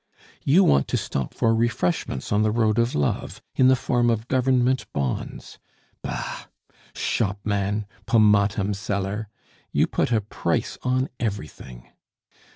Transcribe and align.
You 0.43 0.63
want 0.63 0.87
to 0.87 0.97
stop 0.97 1.31
for 1.31 1.53
refreshments 1.53 2.31
on 2.31 2.41
the 2.41 2.49
road 2.49 2.79
of 2.79 2.95
love 2.95 3.39
in 3.55 3.67
the 3.67 3.75
form 3.75 4.09
of 4.09 4.27
Government 4.27 4.91
bonds! 4.93 5.59
Bah! 6.01 6.45
Shopman, 6.95 7.85
pomatum 8.07 8.73
seller! 8.73 9.27
you 9.71 9.85
put 9.85 10.11
a 10.11 10.21
price 10.21 10.79
on 10.81 11.07
everything! 11.19 11.89